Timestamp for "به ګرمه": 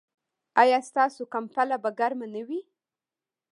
1.83-2.27